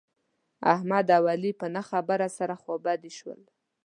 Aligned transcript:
احمد 0.73 1.07
او 1.17 1.23
علي 1.33 1.51
په 1.59 1.67
نه 1.75 1.81
خبره 1.89 2.27
سره 2.37 2.55
خوابدي 2.61 3.11
شول. 3.17 3.41